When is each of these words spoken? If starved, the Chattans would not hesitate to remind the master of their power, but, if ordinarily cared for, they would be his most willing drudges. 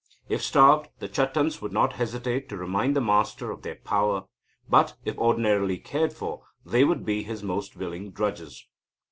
If 0.27 0.41
starved, 0.41 0.89
the 0.97 1.07
Chattans 1.07 1.61
would 1.61 1.71
not 1.71 1.93
hesitate 1.93 2.49
to 2.49 2.57
remind 2.57 2.95
the 2.95 3.01
master 3.01 3.51
of 3.51 3.61
their 3.61 3.75
power, 3.75 4.23
but, 4.67 4.95
if 5.05 5.15
ordinarily 5.19 5.77
cared 5.77 6.11
for, 6.11 6.41
they 6.65 6.83
would 6.83 7.05
be 7.05 7.21
his 7.21 7.43
most 7.43 7.75
willing 7.75 8.09
drudges. 8.09 8.65